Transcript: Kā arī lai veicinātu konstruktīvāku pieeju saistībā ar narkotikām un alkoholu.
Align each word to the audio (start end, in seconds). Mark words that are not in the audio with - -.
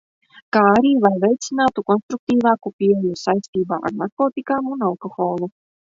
Kā 0.55 0.61
arī 0.77 0.93
lai 1.01 1.11
veicinātu 1.23 1.83
konstruktīvāku 1.91 2.73
pieeju 2.79 3.13
saistībā 3.25 3.79
ar 3.91 3.95
narkotikām 4.03 4.73
un 4.77 4.87
alkoholu. 4.89 5.53